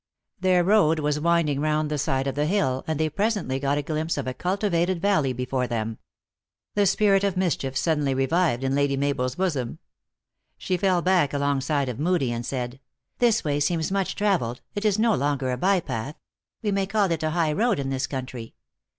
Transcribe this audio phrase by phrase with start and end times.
[0.39, 3.83] Their road was winding round the side of the hill, and they presently got a
[3.83, 5.99] glimpse of a cultivated val ley before them.
[6.73, 9.77] The spirit of mischief suddenly re vived in Lady Mabel s bosom.
[10.57, 12.79] She fell back alongside of Moodie, and said:"
[13.19, 14.61] This way seems much travel ed.
[14.73, 16.15] It is no longer a by path;
[16.63, 18.55] we may call it a high road in this country.